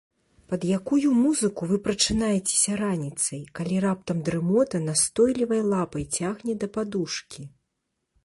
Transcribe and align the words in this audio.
Пад 0.51 0.61
якую 0.75 1.09
музыку 1.17 1.67
вы 1.71 1.75
прачынаецеся 1.87 2.77
раніцай, 2.83 3.43
калі 3.59 3.75
раптам 3.85 4.17
дрымота 4.29 4.77
настойлівай 4.87 5.61
лапай 5.73 6.03
цягне 6.23 6.53
да 6.65 6.73
падушкі? 6.79 7.41